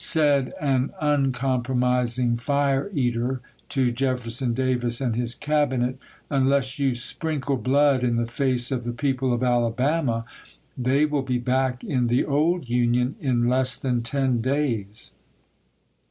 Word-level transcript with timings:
Said 0.03 0.51
an 0.59 0.89
uncompromising 0.99 2.37
fire 2.37 2.89
eater 2.91 3.39
to 3.69 3.91
Jefferson 3.91 4.55
Davis 4.55 4.99
and 4.99 5.15
his 5.15 5.35
Cabinet, 5.35 5.99
"unless 6.27 6.71
McPher 6.71 6.79
you 6.79 6.95
sprinkle 6.95 7.57
blood 7.57 8.03
in 8.03 8.15
the 8.15 8.25
face 8.25 8.71
of 8.71 8.83
the 8.83 8.93
people 8.93 9.31
of 9.31 9.41
toTyo/the 9.41 9.45
Alabama, 9.53 10.25
they 10.75 11.05
will 11.05 11.21
be 11.21 11.37
back 11.37 11.83
in 11.83 12.07
the 12.07 12.25
old 12.25 12.67
Union 12.67 13.15
in 13.19 13.41
pp. 13.43 13.43
ii2°ii3. 13.45 13.49
less 13.51 13.75
than 13.77 14.01
ten 14.01 14.41
days." 14.41 15.11